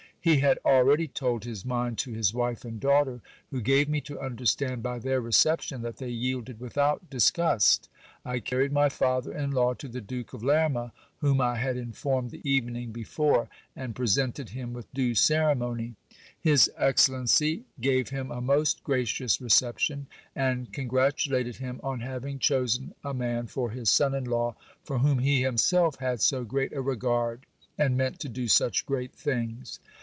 [0.23, 4.19] He had already told his mind to his wife and daughter, who gave me to
[4.19, 7.89] understand by their reception, that they yielded without disgust.
[8.23, 12.29] I carried my father in law to the Duke of Lerma, whom I had informed
[12.29, 15.95] the evening before, and presented him with due ceremony.
[16.39, 20.05] His excellency gave him a most gracious reception,
[20.35, 25.17] and congratulated him on having chosen a man for his son in law, for whom
[25.17, 29.79] he himself had so great a regard, and meant to do such great things.